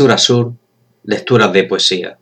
Lectura 0.00 0.16
Sur, 0.16 0.54
lecturas 1.04 1.52
de 1.52 1.64
poesía. 1.64 2.16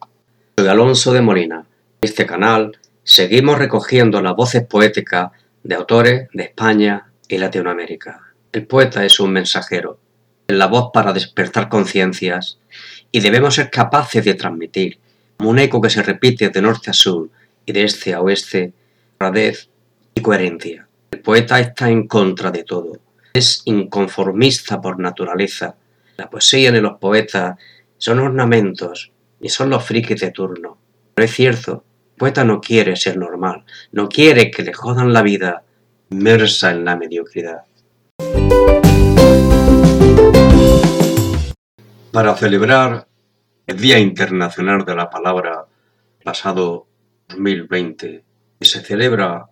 Soy 0.58 0.67
Alonso 0.67 1.12
de 1.12 1.21
Molina. 1.21 1.64
En 2.01 2.08
este 2.08 2.27
canal 2.27 2.77
seguimos 3.04 3.56
recogiendo 3.56 4.21
las 4.21 4.35
voces 4.35 4.66
poéticas 4.66 5.30
de 5.62 5.77
autores 5.77 6.29
de 6.33 6.43
España 6.43 7.06
y 7.29 7.38
Latinoamérica. 7.38 8.33
El 8.51 8.67
poeta 8.67 9.04
es 9.04 9.21
un 9.21 9.30
mensajero, 9.30 10.00
es 10.48 10.56
la 10.56 10.66
voz 10.66 10.91
para 10.93 11.12
despertar 11.12 11.68
conciencias 11.68 12.59
y 13.12 13.20
debemos 13.20 13.54
ser 13.54 13.70
capaces 13.70 14.24
de 14.24 14.34
transmitir, 14.34 14.98
un 15.38 15.60
eco 15.60 15.80
que 15.80 15.90
se 15.90 16.02
repite 16.02 16.48
de 16.48 16.60
norte 16.60 16.90
a 16.90 16.95
sur 16.95 17.30
y 17.64 17.70
de 17.70 17.84
este 17.84 18.12
a 18.12 18.20
oeste, 18.20 18.72
radez 19.20 19.68
y 20.16 20.20
coherencia. 20.20 20.88
El 21.12 21.20
poeta 21.20 21.60
está 21.60 21.88
en 21.88 22.08
contra 22.08 22.50
de 22.50 22.64
todo, 22.64 22.98
es 23.32 23.62
inconformista 23.66 24.80
por 24.80 24.98
naturaleza. 24.98 25.76
La 26.18 26.28
poesía 26.28 26.72
de 26.72 26.80
los 26.80 26.98
poetas 26.98 27.56
son 27.96 28.18
ornamentos 28.18 29.12
y 29.40 29.50
son 29.50 29.70
los 29.70 29.84
frikis 29.84 30.20
de 30.20 30.32
turno. 30.32 30.77
Pero 31.14 31.24
es 31.24 31.32
cierto, 31.32 31.84
el 32.10 32.18
poeta 32.18 32.42
no 32.42 32.60
quiere 32.60 32.96
ser 32.96 33.16
normal, 33.16 33.64
no 33.92 34.08
quiere 34.08 34.50
que 34.50 34.64
le 34.64 34.72
jodan 34.72 35.12
la 35.12 35.22
vida 35.22 35.62
inmersa 36.10 36.72
en 36.72 36.84
la 36.84 36.96
mediocridad. 36.96 37.62
Para 42.10 42.34
celebrar 42.34 43.06
el 43.69 43.77
Día 43.77 44.00
Internacional 44.00 44.84
de 44.84 44.96
la 44.96 45.08
Palabra 45.10 45.66
pasado 46.24 46.88
2020, 47.28 48.24
que 48.58 48.66
se 48.66 48.80
celebra 48.80 49.46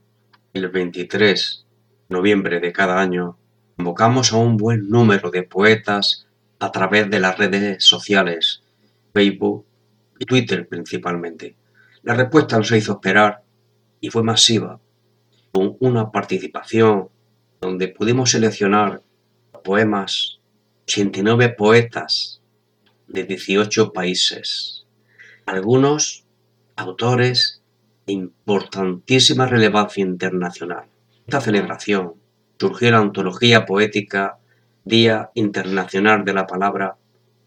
el 0.53 0.69
23 0.69 1.65
de 2.09 2.17
noviembre 2.17 2.59
de 2.59 2.73
cada 2.73 3.01
año, 3.01 3.39
convocamos 3.77 4.33
a 4.33 4.39
un 4.39 4.57
buen 4.57 4.89
número 4.89 5.31
de 5.31 5.45
poetas 5.45 6.27
a 6.59 6.73
través 6.73 7.11
de 7.11 7.21
las 7.21 7.37
redes 7.39 7.85
sociales, 7.85 8.63
Facebook 9.13 9.67
y 10.19 10.25
Twitter 10.25 10.67
principalmente. 10.69 11.57
La 12.03 12.15
respuesta 12.15 12.57
nos 12.57 12.71
hizo 12.73 12.93
esperar 12.93 13.43
y 14.01 14.11
fue 14.11 14.23
masiva, 14.23 14.81
con 15.53 15.77
una 15.81 16.11
participación 16.11 17.09
donde 17.61 17.89
pudimos 17.89 18.31
seleccionar 18.31 19.03
poemas, 19.67 20.39
89 20.85 21.49
poetas 21.59 22.41
de 23.09 23.25
18 23.25 23.93
países, 23.93 24.87
algunos 25.45 26.25
autores 26.77 27.63
de 28.07 28.13
importantísima 28.13 29.47
relevancia 29.47 30.03
internacional. 30.03 30.85
Esta 31.27 31.41
celebración 31.41 32.15
surgió 32.59 32.93
la 32.93 32.99
antología 32.99 33.67
poética 33.67 34.39
Día 34.87 35.33
Internacional 35.35 36.25
de 36.25 36.33
la 36.33 36.47
Palabra, 36.47 36.95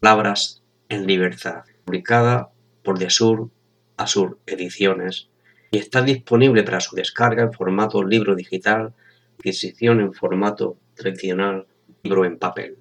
Palabras 0.02 0.62
en 0.90 1.08
Libertad, 1.08 1.64
publicada 1.86 2.50
por 2.84 3.00
De 3.00 3.10
Sur 3.10 3.50
a 3.96 4.08
Sur 4.08 4.40
Ediciones 4.46 5.30
y 5.72 5.78
está 5.78 6.02
disponible 6.02 6.64
para 6.64 6.82
su 6.82 6.98
descarga 6.98 7.44
en 7.44 7.54
formato 7.54 8.04
libro 8.04 8.36
digital, 8.36 8.94
adquisición 9.38 10.02
en 10.02 10.12
formato 10.12 10.80
tradicional, 10.96 11.66
libro 12.04 12.26
en 12.26 12.38
papel. 12.38 12.80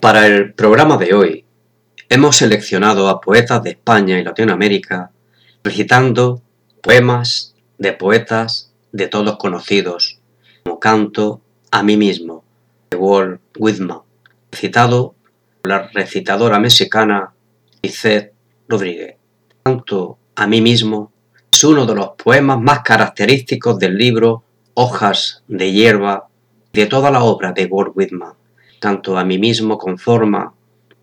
Para 0.00 0.26
el 0.26 0.52
programa 0.54 0.96
de 0.96 1.14
hoy, 1.14 1.44
hemos 2.08 2.38
seleccionado 2.38 3.08
a 3.08 3.20
poetas 3.20 3.62
de 3.62 3.70
España 3.70 4.18
y 4.18 4.24
Latinoamérica 4.24 5.12
recitando 5.62 6.42
poemas 6.82 7.54
de 7.78 7.92
poetas 7.92 8.71
de 8.92 9.08
todos 9.08 9.36
conocidos, 9.36 10.20
como 10.64 10.78
Canto 10.78 11.40
a 11.70 11.82
mí 11.82 11.96
mismo, 11.96 12.44
de 12.90 12.96
Walt 12.96 13.40
Whitman, 13.58 14.00
recitado 14.50 15.14
por 15.62 15.70
la 15.70 15.88
recitadora 15.88 16.58
mexicana 16.58 17.32
Lisette 17.82 18.32
Rodríguez. 18.68 19.16
Canto 19.64 20.18
a 20.36 20.46
mí 20.46 20.60
mismo 20.60 21.12
es 21.50 21.64
uno 21.64 21.86
de 21.86 21.94
los 21.94 22.10
poemas 22.22 22.60
más 22.60 22.80
característicos 22.80 23.78
del 23.78 23.96
libro 23.96 24.44
Hojas 24.74 25.42
de 25.48 25.72
hierba 25.72 26.28
de 26.72 26.86
toda 26.86 27.10
la 27.10 27.22
obra 27.22 27.52
de 27.52 27.66
Walt 27.66 27.92
Whitman 27.94 28.32
tanto 28.82 29.16
a 29.16 29.24
mí 29.24 29.38
mismo 29.38 29.78
conforma, 29.78 30.54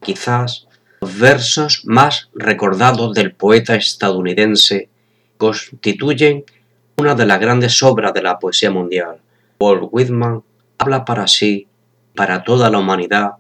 quizás, 0.02 0.68
los 1.00 1.18
versos 1.18 1.84
más 1.86 2.30
recordados 2.36 3.14
del 3.14 3.32
poeta 3.32 3.76
estadounidense 3.76 4.90
constituyen 5.38 6.44
una 7.00 7.16
de 7.16 7.26
las 7.26 7.40
grandes 7.40 7.82
obras 7.82 8.14
de 8.14 8.22
la 8.22 8.38
poesía 8.38 8.70
mundial. 8.72 9.18
Walt 9.60 9.88
Whitman 9.90 10.44
habla 10.78 11.06
para 11.06 11.28
sí, 11.28 11.66
para 12.14 12.44
toda 12.44 12.70
la 12.70 12.80
humanidad, 12.80 13.32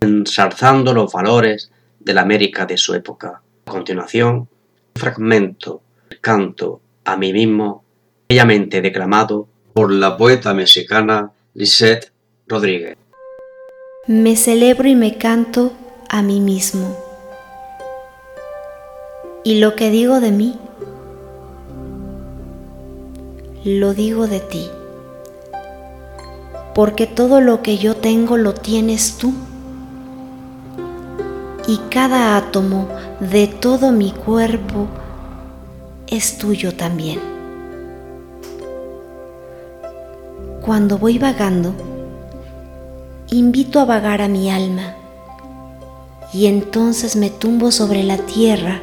ensalzando 0.00 0.94
los 0.94 1.12
valores 1.12 1.72
de 1.98 2.14
la 2.14 2.22
América 2.22 2.66
de 2.66 2.76
su 2.76 2.94
época. 2.94 3.42
A 3.66 3.70
continuación, 3.70 4.36
un 4.36 4.48
fragmento 4.94 5.82
del 6.08 6.20
canto 6.20 6.80
a 7.04 7.16
mí 7.16 7.32
mismo, 7.32 7.84
bellamente 8.28 8.80
declamado 8.80 9.48
por 9.72 9.92
la 9.92 10.16
poeta 10.16 10.54
mexicana 10.54 11.32
Lisette 11.54 12.12
Rodríguez. 12.46 12.96
Me 14.06 14.36
celebro 14.36 14.88
y 14.88 14.94
me 14.94 15.18
canto 15.18 15.72
a 16.08 16.22
mí 16.22 16.40
mismo. 16.40 16.96
Y 19.42 19.58
lo 19.58 19.74
que 19.74 19.90
digo 19.90 20.20
de 20.20 20.30
mí, 20.30 20.58
lo 23.64 23.92
digo 23.92 24.26
de 24.26 24.40
ti. 24.40 24.68
Porque 26.74 27.06
todo 27.06 27.40
lo 27.40 27.62
que 27.62 27.76
yo 27.78 27.96
tengo 27.96 28.36
lo 28.36 28.54
tienes 28.54 29.18
tú. 29.18 29.34
Y 31.66 31.78
cada 31.90 32.36
átomo 32.36 32.88
de 33.20 33.46
todo 33.46 33.92
mi 33.92 34.12
cuerpo 34.12 34.88
es 36.06 36.38
tuyo 36.38 36.74
también. 36.74 37.20
Cuando 40.62 40.98
voy 40.98 41.18
vagando, 41.18 41.74
invito 43.28 43.80
a 43.80 43.84
vagar 43.84 44.22
a 44.22 44.28
mi 44.28 44.50
alma 44.50 44.94
y 46.32 46.46
entonces 46.46 47.16
me 47.16 47.30
tumbo 47.30 47.70
sobre 47.70 48.02
la 48.02 48.18
tierra 48.18 48.80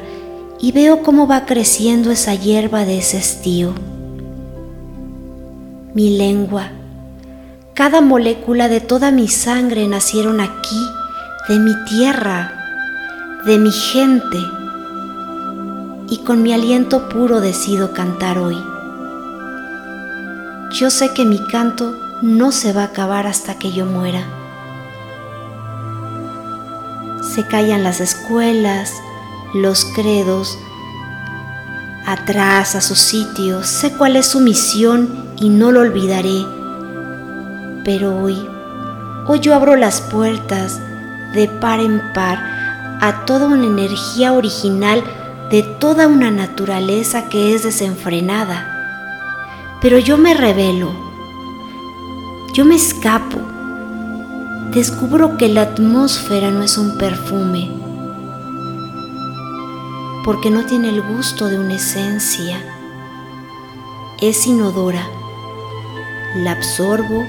y 0.60 0.72
veo 0.72 1.02
cómo 1.02 1.26
va 1.26 1.46
creciendo 1.46 2.10
esa 2.10 2.34
hierba 2.34 2.84
de 2.84 2.98
ese 2.98 3.18
estío. 3.18 3.74
Mi 5.94 6.16
lengua, 6.16 6.70
cada 7.74 8.00
molécula 8.00 8.68
de 8.68 8.80
toda 8.80 9.10
mi 9.10 9.28
sangre 9.28 9.86
nacieron 9.88 10.40
aquí, 10.40 10.80
de 11.48 11.58
mi 11.58 11.72
tierra, 11.84 12.52
de 13.44 13.58
mi 13.58 13.70
gente, 13.70 14.38
y 16.10 16.18
con 16.24 16.42
mi 16.42 16.52
aliento 16.52 17.08
puro 17.08 17.40
decido 17.40 17.92
cantar 17.92 18.38
hoy. 18.38 18.58
Yo 20.72 20.90
sé 20.90 21.12
que 21.14 21.24
mi 21.24 21.38
canto 21.46 21.96
no 22.22 22.52
se 22.52 22.72
va 22.72 22.82
a 22.82 22.86
acabar 22.86 23.26
hasta 23.26 23.58
que 23.58 23.72
yo 23.72 23.86
muera 23.86 24.26
se 27.38 27.46
callan 27.46 27.84
las 27.84 28.00
escuelas, 28.00 28.92
los 29.54 29.84
credos, 29.84 30.58
atrás 32.12 32.74
a 32.74 32.80
su 32.80 32.94
sitio, 32.94 33.62
sé 33.62 33.92
cuál 33.92 34.16
es 34.16 34.26
su 34.26 34.40
misión 34.40 35.08
y 35.36 35.48
no 35.48 35.72
lo 35.72 35.80
olvidaré. 35.80 36.44
Pero 37.84 38.16
hoy, 38.16 38.36
hoy 39.26 39.40
yo 39.40 39.54
abro 39.54 39.76
las 39.76 40.00
puertas 40.00 40.80
de 41.34 41.48
par 41.48 41.80
en 41.80 42.00
par 42.14 42.38
a 43.00 43.24
toda 43.26 43.46
una 43.46 43.66
energía 43.66 44.32
original 44.32 45.04
de 45.50 45.62
toda 45.62 46.06
una 46.06 46.30
naturaleza 46.30 47.28
que 47.28 47.54
es 47.54 47.62
desenfrenada. 47.62 48.74
Pero 49.82 49.98
yo 49.98 50.16
me 50.16 50.34
revelo, 50.34 50.92
yo 52.54 52.64
me 52.64 52.74
escapo 52.74 53.38
descubro 54.72 55.36
que 55.38 55.48
la 55.48 55.62
atmósfera 55.62 56.50
no 56.50 56.62
es 56.62 56.76
un 56.76 56.98
perfume, 56.98 57.70
porque 60.24 60.50
no 60.50 60.66
tiene 60.66 60.88
el 60.88 61.02
gusto 61.02 61.48
de 61.48 61.58
una 61.58 61.74
esencia, 61.74 62.60
es 64.20 64.46
inodora. 64.46 65.06
La 66.36 66.52
absorbo, 66.52 67.24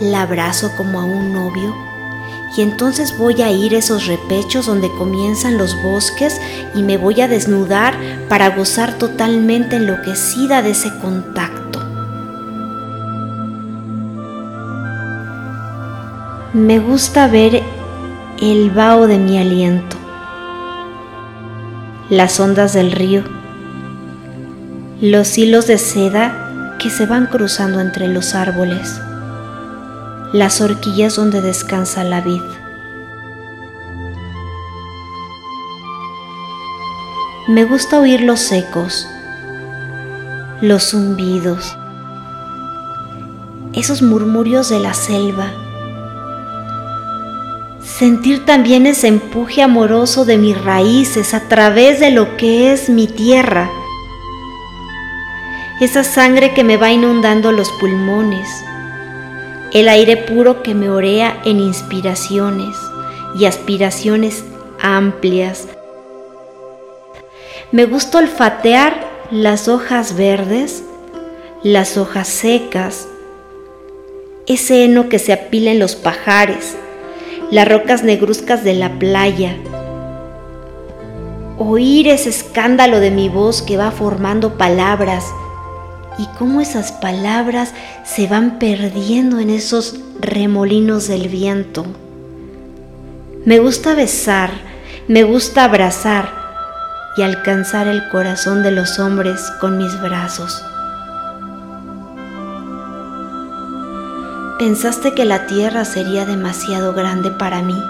la 0.00 0.22
abrazo 0.22 0.70
como 0.76 1.00
a 1.00 1.04
un 1.04 1.32
novio 1.32 1.74
y 2.56 2.62
entonces 2.62 3.16
voy 3.16 3.42
a 3.42 3.50
ir 3.50 3.74
a 3.74 3.78
esos 3.78 4.06
repechos 4.06 4.66
donde 4.66 4.90
comienzan 4.92 5.58
los 5.58 5.80
bosques 5.82 6.40
y 6.74 6.82
me 6.82 6.96
voy 6.96 7.20
a 7.20 7.28
desnudar 7.28 7.94
para 8.28 8.50
gozar 8.50 8.94
totalmente 8.94 9.76
enloquecida 9.76 10.62
de 10.62 10.70
ese 10.70 10.90
contacto. 11.00 11.78
Me 16.54 16.78
gusta 16.78 17.28
ver 17.28 17.62
el 18.40 18.70
vaho 18.70 19.06
de 19.06 19.18
mi 19.18 19.38
aliento, 19.38 19.96
las 22.10 22.40
ondas 22.40 22.72
del 22.72 22.92
río, 22.92 23.22
los 25.02 25.36
hilos 25.36 25.66
de 25.66 25.76
seda 25.76 26.76
que 26.78 26.88
se 26.88 27.04
van 27.04 27.26
cruzando 27.26 27.80
entre 27.80 28.08
los 28.08 28.34
árboles, 28.34 28.98
las 30.32 30.62
horquillas 30.62 31.16
donde 31.16 31.42
descansa 31.42 32.04
la 32.04 32.22
vid. 32.22 32.40
Me 37.46 37.64
gusta 37.64 38.00
oír 38.00 38.22
los 38.22 38.52
ecos, 38.52 39.06
los 40.62 40.90
zumbidos, 40.90 41.76
esos 43.74 44.00
murmurios 44.00 44.70
de 44.70 44.80
la 44.80 44.94
selva. 44.94 45.67
Sentir 47.98 48.44
también 48.44 48.86
ese 48.86 49.08
empuje 49.08 49.62
amoroso 49.62 50.24
de 50.24 50.38
mis 50.38 50.62
raíces 50.62 51.34
a 51.34 51.48
través 51.48 51.98
de 51.98 52.10
lo 52.10 52.36
que 52.36 52.72
es 52.72 52.88
mi 52.88 53.06
tierra. 53.06 53.68
Esa 55.80 56.04
sangre 56.04 56.54
que 56.54 56.64
me 56.64 56.76
va 56.76 56.92
inundando 56.92 57.50
los 57.50 57.70
pulmones. 57.72 58.48
El 59.72 59.88
aire 59.88 60.16
puro 60.16 60.62
que 60.62 60.74
me 60.74 60.88
orea 60.88 61.40
en 61.44 61.60
inspiraciones 61.60 62.76
y 63.38 63.46
aspiraciones 63.46 64.44
amplias 64.80 65.68
me 67.70 67.84
gusta 67.84 68.16
olfatear 68.16 69.06
las 69.30 69.68
hojas 69.68 70.16
verdes, 70.16 70.84
las 71.62 71.98
hojas 71.98 72.26
secas, 72.26 73.06
ese 74.46 74.84
heno 74.84 75.10
que 75.10 75.18
se 75.18 75.34
apila 75.34 75.72
en 75.72 75.78
los 75.78 75.94
pajares, 75.94 76.78
las 77.50 77.68
rocas 77.68 78.02
negruzcas 78.02 78.64
de 78.64 78.74
la 78.74 78.98
playa. 78.98 79.56
Oír 81.58 82.08
ese 82.08 82.28
escándalo 82.28 83.00
de 83.00 83.10
mi 83.10 83.28
voz 83.28 83.62
que 83.62 83.76
va 83.76 83.90
formando 83.90 84.58
palabras 84.58 85.24
y 86.18 86.26
cómo 86.38 86.60
esas 86.60 86.92
palabras 86.92 87.72
se 88.04 88.26
van 88.26 88.58
perdiendo 88.58 89.38
en 89.38 89.50
esos 89.50 89.96
remolinos 90.20 91.08
del 91.08 91.28
viento. 91.28 91.86
Me 93.44 93.58
gusta 93.58 93.94
besar, 93.94 94.50
me 95.06 95.22
gusta 95.24 95.64
abrazar, 95.64 96.38
y 97.18 97.22
alcanzar 97.22 97.88
el 97.88 98.08
corazón 98.10 98.62
de 98.62 98.70
los 98.70 99.00
hombres 99.00 99.40
con 99.60 99.76
mis 99.76 100.00
brazos. 100.00 100.64
¿Pensaste 104.58 105.14
que 105.14 105.24
la 105.24 105.46
tierra 105.46 105.84
sería 105.84 106.26
demasiado 106.26 106.92
grande 106.92 107.30
para 107.30 107.62
mí? 107.62 107.80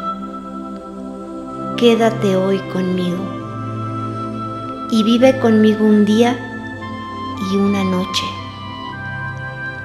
Quédate 1.79 2.37
hoy 2.37 2.59
conmigo 2.71 3.25
y 4.91 5.03
vive 5.03 5.39
conmigo 5.39 5.87
un 5.87 6.05
día 6.05 6.39
y 7.51 7.57
una 7.57 7.85
noche. 7.85 8.25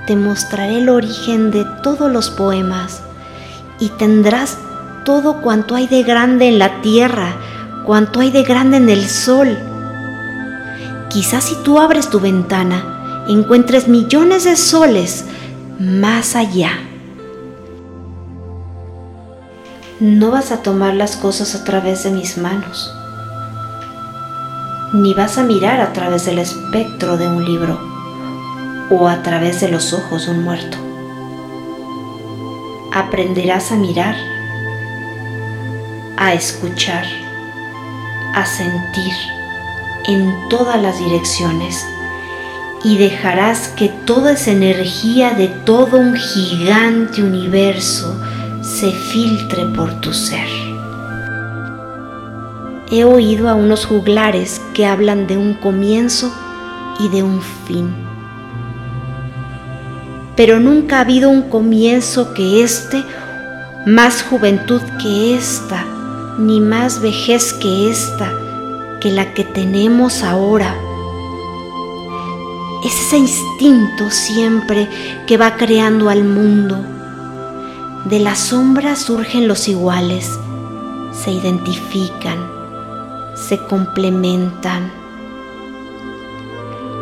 Te 0.07 0.17
mostraré 0.17 0.79
el 0.79 0.89
origen 0.89 1.51
de 1.51 1.63
todos 1.83 2.11
los 2.11 2.29
poemas 2.29 3.01
y 3.79 3.87
tendrás 3.87 4.57
todo 5.05 5.41
cuanto 5.41 5.75
hay 5.75 5.87
de 5.87 6.03
grande 6.03 6.49
en 6.49 6.59
la 6.59 6.81
tierra 6.81 7.33
cuánto 7.85 8.19
hay 8.19 8.31
de 8.31 8.43
grande 8.43 8.75
en 8.75 8.89
el 8.89 9.07
sol. 9.07 9.57
Quizás 11.09 11.45
si 11.45 11.55
tú 11.63 11.79
abres 11.79 12.09
tu 12.09 12.19
ventana, 12.19 13.23
encuentres 13.27 13.87
millones 13.87 14.43
de 14.43 14.57
soles 14.57 15.25
más 15.83 16.37
allá. 16.37 16.71
No 19.99 20.31
vas 20.31 20.51
a 20.51 20.61
tomar 20.61 20.93
las 20.93 21.17
cosas 21.17 21.55
a 21.55 21.65
través 21.65 22.03
de 22.03 22.11
mis 22.11 22.37
manos, 22.37 22.93
ni 24.93 25.13
vas 25.13 25.37
a 25.37 25.43
mirar 25.43 25.81
a 25.81 25.91
través 25.91 26.25
del 26.25 26.39
espectro 26.39 27.17
de 27.17 27.27
un 27.27 27.43
libro 27.43 27.77
o 28.91 29.07
a 29.09 29.23
través 29.23 29.59
de 29.59 29.69
los 29.69 29.91
ojos 29.93 30.25
de 30.25 30.31
un 30.31 30.43
muerto. 30.43 30.77
Aprenderás 32.93 33.71
a 33.71 33.75
mirar, 33.75 34.15
a 36.17 36.33
escuchar 36.33 37.05
a 38.33 38.45
sentir 38.45 39.13
en 40.07 40.33
todas 40.49 40.81
las 40.81 40.97
direcciones 40.97 41.85
y 42.83 42.97
dejarás 42.97 43.69
que 43.69 43.89
toda 43.89 44.33
esa 44.33 44.51
energía 44.51 45.31
de 45.31 45.47
todo 45.47 45.97
un 45.97 46.15
gigante 46.15 47.23
universo 47.23 48.19
se 48.61 48.91
filtre 48.91 49.65
por 49.67 50.01
tu 50.01 50.13
ser. 50.13 50.47
He 52.91 53.05
oído 53.05 53.49
a 53.49 53.55
unos 53.55 53.85
juglares 53.85 54.61
que 54.73 54.85
hablan 54.85 55.27
de 55.27 55.37
un 55.37 55.53
comienzo 55.55 56.31
y 56.99 57.09
de 57.09 57.23
un 57.23 57.41
fin. 57.41 57.93
Pero 60.35 60.59
nunca 60.59 60.97
ha 60.97 61.01
habido 61.01 61.29
un 61.29 61.43
comienzo 61.43 62.33
que 62.33 62.63
este, 62.63 63.03
más 63.85 64.23
juventud 64.23 64.81
que 65.01 65.35
esta, 65.35 65.85
ni 66.37 66.59
más 66.59 67.01
vejez 67.01 67.53
que 67.53 67.89
esta, 67.89 68.31
que 68.99 69.11
la 69.11 69.33
que 69.33 69.43
tenemos 69.43 70.23
ahora. 70.23 70.75
Es 72.85 72.93
ese 72.99 73.17
instinto 73.17 74.09
siempre 74.09 74.89
que 75.27 75.37
va 75.37 75.55
creando 75.55 76.09
al 76.09 76.23
mundo. 76.23 76.77
De 78.05 78.19
la 78.19 78.35
sombra 78.35 78.95
surgen 78.95 79.47
los 79.47 79.67
iguales, 79.67 80.29
se 81.13 81.31
identifican, 81.31 82.39
se 83.35 83.57
complementan. 83.57 84.91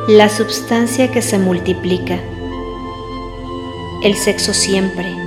La 0.07 0.29
substancia 0.29 1.11
que 1.11 1.21
se 1.21 1.39
multiplica, 1.39 2.19
el 4.03 4.15
sexo 4.15 4.53
siempre 4.53 5.21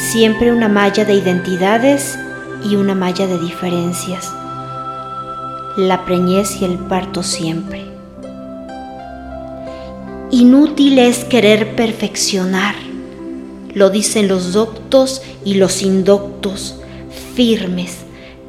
siempre 0.00 0.52
una 0.52 0.68
malla 0.68 1.04
de 1.04 1.14
identidades 1.14 2.18
y 2.64 2.76
una 2.76 2.94
malla 2.94 3.26
de 3.26 3.38
diferencias. 3.38 4.32
La 5.76 6.04
preñez 6.04 6.60
y 6.60 6.64
el 6.64 6.78
parto 6.78 7.22
siempre. 7.22 7.89
Inútil 10.32 11.00
es 11.00 11.24
querer 11.24 11.74
perfeccionar, 11.74 12.76
lo 13.74 13.90
dicen 13.90 14.28
los 14.28 14.52
doctos 14.52 15.22
y 15.44 15.54
los 15.54 15.82
indoctos, 15.82 16.76
firmes, 17.34 17.96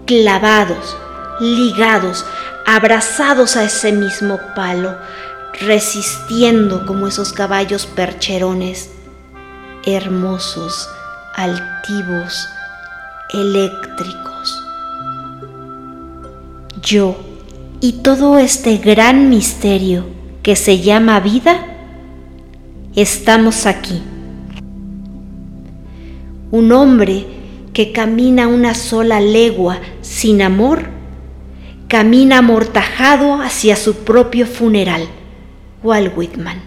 clavados, 0.05 0.95
ligados, 1.39 2.23
abrazados 2.67 3.55
a 3.55 3.63
ese 3.63 3.91
mismo 3.91 4.39
palo, 4.55 4.95
resistiendo 5.59 6.85
como 6.85 7.07
esos 7.07 7.33
caballos 7.33 7.87
percherones, 7.87 8.91
hermosos, 9.83 10.87
altivos, 11.33 12.47
eléctricos. 13.33 14.63
Yo 16.83 17.17
y 17.79 17.93
todo 18.03 18.37
este 18.37 18.77
gran 18.77 19.29
misterio 19.29 20.05
que 20.43 20.55
se 20.55 20.79
llama 20.79 21.19
vida, 21.19 21.70
estamos 23.01 23.65
aquí. 23.65 24.01
Un 26.51 26.71
hombre 26.71 27.25
que 27.73 27.91
camina 27.91 28.47
una 28.47 28.75
sola 28.75 29.19
legua 29.19 29.79
sin 30.01 30.41
amor, 30.41 30.89
camina 31.87 32.39
amortajado 32.39 33.41
hacia 33.41 33.75
su 33.75 34.03
propio 34.03 34.45
funeral. 34.45 35.07
Walt 35.81 36.15
Whitman. 36.15 36.61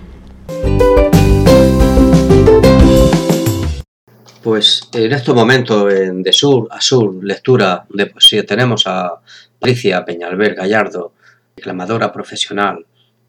Pues 4.42 4.88
en 4.92 5.12
estos 5.12 5.34
momentos 5.34 5.86
de 5.88 6.32
sur 6.32 6.68
a 6.70 6.80
sur, 6.80 7.22
lectura 7.22 7.86
de 7.90 8.06
poesía, 8.06 8.44
tenemos 8.44 8.86
a 8.86 9.20
Patricia 9.58 10.04
Peñalver 10.04 10.54
Gallardo, 10.54 11.14
declamadora 11.56 12.12
profesional 12.12 12.84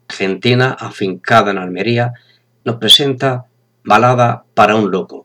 argentina 0.08 0.76
afincada 0.78 1.50
en 1.50 1.58
Almería, 1.58 2.12
nos 2.66 2.76
presenta 2.76 3.46
Balada 3.84 4.44
para 4.52 4.74
un 4.74 4.90
loco. 4.90 5.24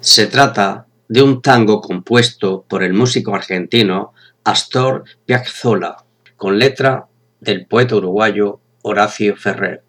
Se 0.00 0.26
trata 0.26 0.86
de 1.08 1.22
un 1.22 1.40
tango 1.40 1.80
compuesto 1.80 2.66
por 2.68 2.82
el 2.82 2.92
músico 2.92 3.34
argentino 3.34 4.12
Astor 4.44 5.04
Piazzolla, 5.24 5.96
con 6.36 6.58
letra 6.58 7.06
del 7.40 7.64
poeta 7.64 7.96
uruguayo 7.96 8.60
Horacio 8.82 9.34
Ferrer. 9.36 9.82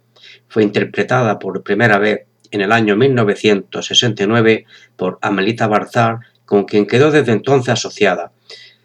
Fue 0.47 0.63
interpretada 0.63 1.37
por 1.37 1.61
primera 1.61 1.97
vez 1.97 2.21
en 2.49 2.61
el 2.61 2.71
año 2.71 2.95
1969 2.95 4.65
por 4.95 5.19
Amelita 5.21 5.67
Barzar, 5.67 6.19
con 6.45 6.63
quien 6.63 6.87
quedó 6.87 7.11
desde 7.11 7.33
entonces 7.33 7.73
asociada. 7.73 8.31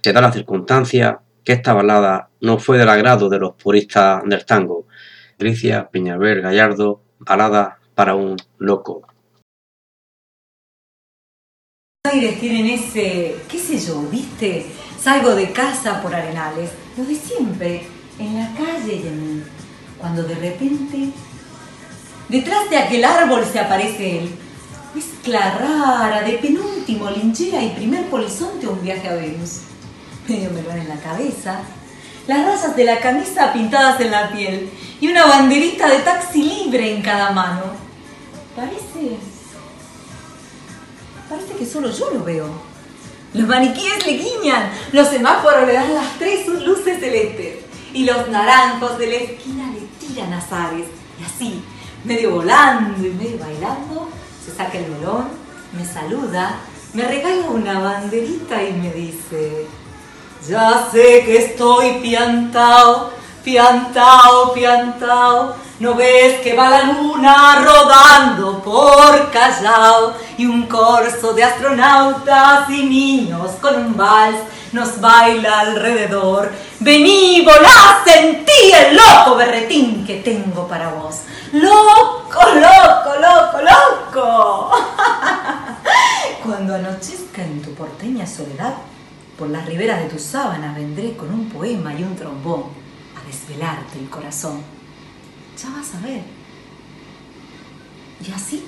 Se 0.03 0.13
da 0.13 0.21
la 0.21 0.33
circunstancia 0.33 1.21
que 1.45 1.53
esta 1.53 1.73
balada 1.73 2.31
no 2.41 2.59
fue 2.59 2.79
del 2.79 2.89
agrado 2.89 3.29
de 3.29 3.39
los 3.39 3.55
puristas 3.55 4.25
del 4.27 4.45
tango. 4.45 4.89
Alicia 5.39 5.89
Piñaver 5.89 6.41
Gallardo, 6.41 7.06
balada 7.19 7.79
para 7.95 8.15
un 8.15 8.37
loco. 8.59 9.03
Aires 12.05 12.39
tienen 12.39 12.67
ese, 12.67 13.37
qué 13.49 13.59
sé 13.59 13.79
yo, 13.79 14.01
viste, 14.03 14.67
salgo 14.99 15.35
de 15.35 15.53
casa 15.53 16.01
por 16.03 16.15
arenales, 16.15 16.71
lo 16.97 17.05
de 17.05 17.15
siempre, 17.15 17.83
en 18.19 18.39
la 18.39 18.55
calle 18.55 18.95
y 18.95 19.43
cuando 19.99 20.23
de 20.23 20.35
repente 20.37 21.13
Detrás 22.29 22.69
de 22.71 22.77
aquel 22.77 23.05
árbol 23.05 23.45
se 23.45 23.61
aparece 23.61 24.19
él. 24.19 24.31
Mezcla 24.95 25.59
rara 25.59 26.23
de 26.23 26.39
penúltimo 26.39 27.09
linchera 27.11 27.63
y 27.63 27.71
primer 27.71 28.09
polizonte 28.11 28.67
un 28.67 28.83
viaje 28.83 29.09
a 29.09 29.15
Venus. 29.15 29.61
Medio 30.27 30.51
melón 30.51 30.79
en 30.79 30.89
la 30.89 30.97
cabeza, 30.97 31.61
las 32.27 32.45
rayas 32.45 32.77
de 32.77 32.85
la 32.85 33.01
camisa 33.01 33.53
pintadas 33.53 34.01
en 34.01 34.11
la 34.11 34.31
piel 34.31 34.71
y 35.01 35.09
una 35.09 35.27
banderita 35.27 35.89
de 35.89 35.99
taxi 35.99 36.43
libre 36.43 36.95
en 36.95 37.03
cada 37.03 37.31
mano. 37.31 37.63
Parece... 38.55 39.17
Parece 41.29 41.55
que 41.55 41.67
solo 41.67 41.91
yo 41.91 42.11
lo 42.11 42.25
veo. 42.25 42.49
Los 43.35 43.49
maniquíes 43.49 44.07
le 44.07 44.13
guiñan, 44.13 44.71
los 44.93 45.09
semáforos 45.09 45.67
le 45.67 45.73
dan 45.73 45.93
las 45.93 46.19
tres 46.19 46.47
luces 46.47 47.01
celestes 47.01 47.65
y 47.93 48.05
los 48.05 48.29
naranjos 48.29 48.99
de 48.99 49.07
la 49.09 49.17
esquina 49.17 49.65
le 49.73 49.81
tiran 50.07 50.33
azares. 50.33 50.87
Y 51.21 51.25
así, 51.25 51.63
medio 52.05 52.31
volando 52.31 53.05
y 53.05 53.11
medio 53.11 53.39
bailando, 53.39 54.09
se 54.45 54.55
saca 54.55 54.79
el 54.79 54.91
melón, 54.91 55.29
me 55.73 55.85
saluda, 55.85 56.61
me 56.95 57.03
regala 57.03 57.51
una 57.51 57.81
banderita 57.81 58.63
y 58.63 58.73
me 58.73 58.93
dice, 58.93 59.67
ya 60.49 60.89
sé 60.93 61.25
que 61.25 61.39
estoy 61.39 62.01
piantao, 62.01 63.11
piantao, 63.43 64.53
piantao. 64.55 65.57
¿No 65.79 65.95
ves 65.95 66.41
que 66.41 66.55
va 66.55 66.71
la 66.71 66.85
luna 66.85 67.63
rodando 67.63 68.63
por 68.63 69.31
Callao? 69.31 70.15
Y 70.39 70.47
un 70.47 70.67
corso 70.67 71.35
de 71.35 71.45
astronautas 71.45 72.71
y 72.71 72.85
niños 72.85 73.51
con 73.61 73.75
un 73.75 73.97
vals 73.97 74.39
nos 74.73 75.01
baila 75.01 75.61
alrededor. 75.61 76.51
Vení, 76.81 77.43
volá, 77.43 78.03
sentí 78.05 78.73
el 78.73 78.97
loco 78.97 79.37
berretín 79.37 80.07
que 80.07 80.21
tengo 80.21 80.67
para 80.67 80.89
vos. 80.91 81.23
Loco, 81.53 82.41
loco, 82.55 83.15
loco, 83.21 83.59
loco. 83.61 84.71
Cuando 86.43 86.75
anochezca 86.75 87.43
en 87.43 87.61
tu 87.61 87.75
porteña 87.75 88.27
soledad, 88.27 88.75
por 89.39 89.51
las 89.51 89.67
riberas 89.67 90.03
de 90.03 90.09
tus 90.09 90.23
sábanas 90.23 90.75
vendré 90.75 91.17
con 91.17 91.33
un 91.33 91.49
poema 91.49 91.93
y 91.95 92.03
un 92.03 92.17
trombón 92.17 92.65
a 93.17 93.27
desvelarte 93.27 93.99
el 93.99 94.09
corazón. 94.09 94.63
Ya 95.63 95.71
vas 95.71 95.95
a 95.95 96.07
ver. 96.07 96.23
Y 98.27 98.33
así, 98.33 98.65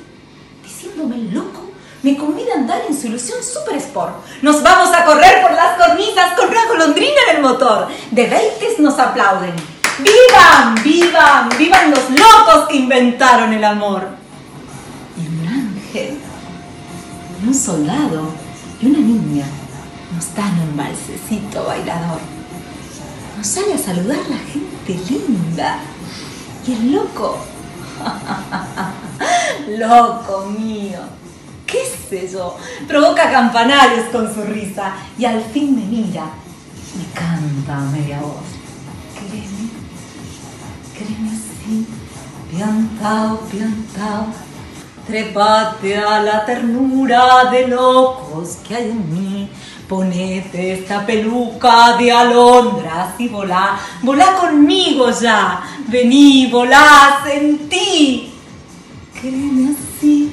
diciéndome 0.62 1.16
loco, 1.32 1.70
me 2.02 2.16
convida 2.16 2.52
a 2.54 2.58
andar 2.58 2.82
en 2.86 2.98
su 2.98 3.06
ilusión 3.06 3.42
Super 3.42 3.76
Sport. 3.76 4.14
Nos 4.42 4.62
vamos 4.62 4.94
a 4.94 5.04
correr 5.04 5.42
por 5.42 5.52
las 5.52 5.78
cornisas 5.78 6.38
con 6.38 6.48
una 6.48 6.66
golondrina 6.66 7.16
en 7.30 7.36
el 7.36 7.42
motor. 7.42 7.88
De 8.10 8.26
veites 8.26 8.78
nos 8.78 8.98
aplauden. 8.98 9.54
¡Vivan! 9.98 10.82
¡Vivan! 10.84 11.48
¡Vivan 11.58 11.90
los 11.90 12.10
locos 12.10 12.68
que 12.68 12.76
inventaron 12.76 13.52
el 13.52 13.64
amor! 13.64 14.06
Y 15.16 15.26
un 15.26 15.48
ángel, 15.48 16.18
y 17.42 17.48
un 17.48 17.54
soldado, 17.54 18.30
y 18.80 18.86
una 18.86 18.98
niña 18.98 19.44
nos 20.18 20.34
dan 20.34 20.60
un 20.60 20.76
balsecito 20.76 21.64
bailador. 21.64 22.18
Nos 23.36 23.46
sale 23.46 23.74
a 23.74 23.78
saludar 23.78 24.18
la 24.28 24.38
gente 24.52 24.92
linda. 25.08 25.78
Y 26.66 26.72
el 26.72 26.92
loco, 26.92 27.38
loco 29.78 30.46
mío, 30.58 30.98
qué 31.66 31.82
sé 32.08 32.28
yo, 32.28 32.56
provoca 32.88 33.30
campanarios 33.30 34.06
con 34.10 34.34
su 34.34 34.42
risa 34.42 34.92
y 35.16 35.24
al 35.24 35.40
fin 35.40 35.76
me 35.76 35.84
mira 35.84 36.24
y 37.00 37.16
canta 37.16 37.76
a 37.76 37.90
media 37.92 38.20
voz. 38.20 38.48
Créeme, 39.14 39.70
créeme 40.98 41.30
así, 41.30 41.86
piantao, 42.50 43.38
piantao, 43.50 44.26
trepate 45.06 45.96
a 45.96 46.20
la 46.20 46.44
ternura 46.44 47.44
de 47.50 47.68
locos 47.68 48.58
que 48.66 48.74
hay 48.74 48.90
en 48.90 49.14
mí 49.14 49.37
Ponete 49.88 50.74
esta 50.74 51.06
peluca 51.06 51.96
de 51.96 52.12
alondras 52.12 53.18
y 53.18 53.26
volá, 53.26 53.80
volá 54.02 54.34
conmigo 54.34 55.10
ya, 55.10 55.62
vení, 55.86 56.46
volá, 56.48 57.22
sentí. 57.24 58.34
Créeme 59.18 59.72
así, 59.72 60.30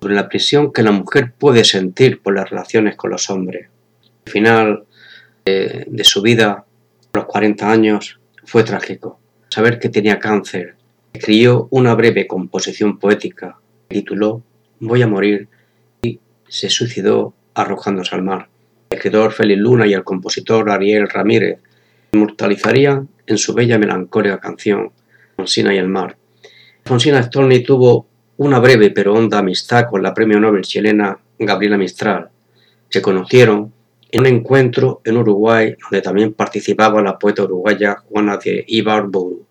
sobre 0.00 0.14
la 0.16 0.28
presión 0.28 0.72
que 0.72 0.82
la 0.82 0.90
mujer 0.90 1.32
puede 1.38 1.64
sentir 1.64 2.20
por 2.20 2.34
las 2.34 2.50
relaciones 2.50 2.96
con 2.96 3.10
los 3.10 3.30
hombres. 3.30 3.68
Al 4.26 4.32
final 4.32 4.84
eh, 5.44 5.84
de 5.86 6.04
su 6.04 6.20
vida, 6.20 6.64
a 7.12 7.18
los 7.18 7.26
40 7.26 7.70
años, 7.70 8.18
fue 8.44 8.64
trágico. 8.64 9.20
Saber 9.48 9.78
que 9.78 9.88
tenía 9.88 10.18
cáncer. 10.18 10.74
Escribió 11.12 11.68
una 11.70 11.94
breve 11.94 12.26
composición 12.26 12.98
poética, 12.98 13.58
tituló 13.86 14.42
Voy 14.80 15.00
a 15.02 15.06
morir 15.06 15.48
y 16.02 16.18
se 16.48 16.68
suicidó 16.68 17.32
arrojándose 17.54 18.14
al 18.14 18.22
mar. 18.22 18.48
Escritor 18.90 19.32
Félix 19.32 19.60
Luna 19.60 19.86
y 19.86 19.94
el 19.94 20.04
compositor 20.04 20.70
Ariel 20.70 21.08
Ramírez 21.08 21.58
inmortalizarían 22.12 23.08
en 23.26 23.38
su 23.38 23.54
bella 23.54 23.78
melancólica 23.78 24.38
canción 24.38 24.92
Fonsina 25.36 25.74
y 25.74 25.78
el 25.78 25.88
mar. 25.88 26.16
Fonsina 26.84 27.22
Storni 27.22 27.60
tuvo 27.60 28.06
una 28.36 28.58
breve 28.58 28.90
pero 28.90 29.14
honda 29.14 29.38
amistad 29.38 29.86
con 29.88 30.02
la 30.02 30.14
premio 30.14 30.38
Nobel 30.38 30.62
chilena 30.62 31.18
Gabriela 31.38 31.76
Mistral. 31.76 32.28
Se 32.88 33.02
conocieron 33.02 33.72
en 34.10 34.20
un 34.20 34.26
encuentro 34.26 35.00
en 35.04 35.16
Uruguay 35.16 35.74
donde 35.80 36.02
también 36.02 36.34
participaba 36.34 37.02
la 37.02 37.18
poeta 37.18 37.42
uruguaya 37.42 37.96
Juana 38.08 38.36
de 38.36 38.64
Ibarburu. 38.66 39.44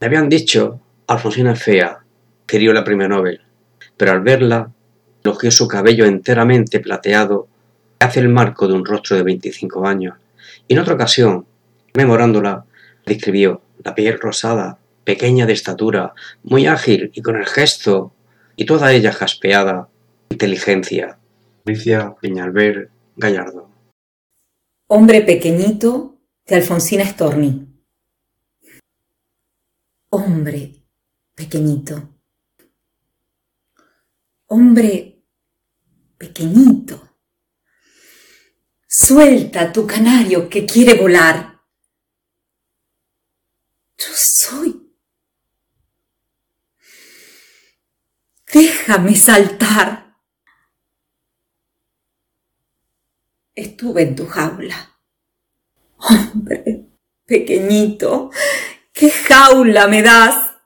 Le 0.00 0.06
habían 0.06 0.28
dicho, 0.28 0.80
Alfonsina 1.06 1.52
es 1.52 1.62
fea, 1.62 1.98
quería 2.46 2.72
la 2.72 2.84
premio 2.84 3.08
Nobel, 3.08 3.40
pero 3.96 4.12
al 4.12 4.20
verla, 4.20 4.70
elogió 5.22 5.50
su 5.50 5.68
cabello 5.68 6.04
enteramente 6.04 6.80
plateado 6.80 7.48
hace 7.98 8.20
el 8.20 8.28
marco 8.28 8.68
de 8.68 8.74
un 8.74 8.84
rostro 8.84 9.16
de 9.16 9.22
25 9.22 9.86
años. 9.86 10.16
Y 10.66 10.74
en 10.74 10.80
otra 10.80 10.94
ocasión, 10.94 11.46
memorándola, 11.94 12.64
describió 13.04 13.62
la 13.84 13.94
piel 13.94 14.18
rosada, 14.20 14.78
pequeña 15.04 15.46
de 15.46 15.54
estatura, 15.54 16.14
muy 16.42 16.66
ágil 16.66 17.10
y 17.14 17.22
con 17.22 17.36
el 17.36 17.46
gesto, 17.46 18.12
y 18.56 18.66
toda 18.66 18.92
ella 18.92 19.12
jaspeada, 19.12 19.88
inteligencia. 20.30 21.18
Alicia 21.64 22.14
Peñalver 22.20 22.90
Gallardo. 23.16 23.70
Hombre 24.88 25.22
pequeñito 25.22 26.18
de 26.46 26.56
Alfonsina 26.56 27.04
Storni. 27.04 27.66
Hombre 30.10 30.82
pequeñito. 31.34 32.08
Hombre 34.46 35.22
pequeñito. 36.16 37.07
Suelta 38.90 39.70
tu 39.70 39.86
canario 39.86 40.48
que 40.48 40.64
quiere 40.64 40.94
volar. 40.94 41.60
Yo 43.98 44.06
soy. 44.14 44.96
Déjame 48.50 49.14
saltar. 49.14 50.16
Estuve 53.54 54.02
en 54.04 54.16
tu 54.16 54.26
jaula. 54.26 54.98
Hombre, 55.98 56.88
pequeñito, 57.26 58.30
¿qué 58.94 59.10
jaula 59.10 59.86
me 59.86 60.00
das? 60.00 60.56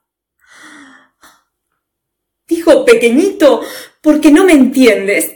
Digo 2.47 2.85
pequeñito 2.85 3.63
porque 4.01 4.31
no 4.31 4.45
me 4.45 4.53
entiendes. 4.53 5.29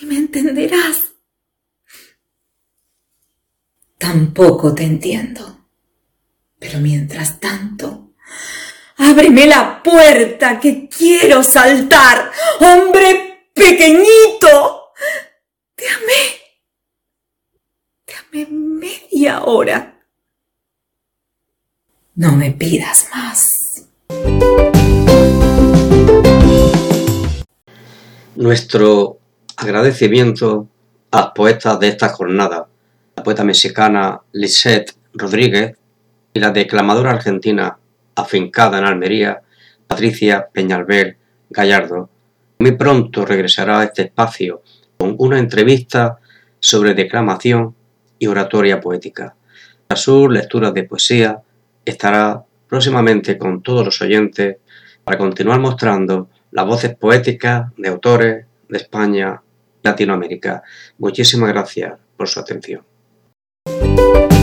ni 0.00 0.08
me 0.08 0.16
entenderás. 0.16 1.07
Tampoco 4.10 4.74
te 4.74 4.84
entiendo. 4.84 5.66
Pero 6.58 6.80
mientras 6.80 7.38
tanto, 7.38 8.14
ábreme 8.96 9.46
la 9.46 9.82
puerta 9.82 10.58
que 10.58 10.88
quiero 10.88 11.42
saltar. 11.42 12.32
Hombre 12.58 13.50
pequeñito. 13.52 14.92
Te 15.74 15.84
amé. 15.90 16.22
Te 18.06 18.14
amé 18.14 18.46
media 18.50 19.42
hora. 19.44 20.00
No 22.14 22.32
me 22.32 22.52
pidas 22.52 23.08
más. 23.14 23.46
Nuestro 28.36 29.18
agradecimiento 29.54 30.66
a 31.10 31.34
poetas 31.34 31.78
de 31.78 31.88
esta 31.88 32.08
jornada, 32.08 32.67
poeta 33.28 33.44
mexicana 33.44 34.22
Lisette 34.32 34.94
Rodríguez 35.12 35.76
y 36.32 36.40
la 36.40 36.50
declamadora 36.50 37.10
argentina 37.10 37.76
afincada 38.14 38.78
en 38.78 38.84
Almería, 38.86 39.42
Patricia 39.86 40.48
Peñalver 40.50 41.18
Gallardo. 41.50 42.08
Muy 42.58 42.72
pronto 42.72 43.26
regresará 43.26 43.80
a 43.80 43.84
este 43.84 44.04
espacio 44.04 44.62
con 44.96 45.14
una 45.18 45.38
entrevista 45.38 46.16
sobre 46.58 46.94
declamación 46.94 47.74
y 48.18 48.28
oratoria 48.28 48.80
poética. 48.80 49.36
A 49.90 49.96
sus 49.96 50.32
lecturas 50.32 50.72
de 50.72 50.84
poesía 50.84 51.38
estará 51.84 52.42
próximamente 52.66 53.36
con 53.36 53.62
todos 53.62 53.84
los 53.84 54.00
oyentes 54.00 54.56
para 55.04 55.18
continuar 55.18 55.60
mostrando 55.60 56.30
las 56.52 56.64
voces 56.64 56.96
poéticas 56.96 57.66
de 57.76 57.88
autores 57.90 58.46
de 58.70 58.78
España 58.78 59.42
Latinoamérica. 59.82 60.62
Muchísimas 60.96 61.50
gracias 61.50 61.92
por 62.16 62.26
su 62.26 62.40
atención. 62.40 62.87
you 63.80 64.37